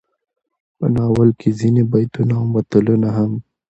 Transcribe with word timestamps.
په 0.77 0.85
ناول 0.95 1.29
کې 1.39 1.49
ځينې 1.59 1.83
بيتونه 1.91 2.33
او 2.39 2.45
متلونه 2.53 3.09
هم 3.17 3.31